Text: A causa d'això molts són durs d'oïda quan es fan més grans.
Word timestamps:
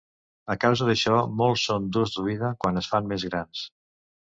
A 0.53 0.55
causa 0.63 0.87
d'això 0.87 1.19
molts 1.43 1.67
són 1.69 1.87
durs 1.99 2.17
d'oïda 2.19 2.53
quan 2.65 2.85
es 2.85 2.93
fan 2.97 3.15
més 3.15 3.33
grans. 3.33 3.69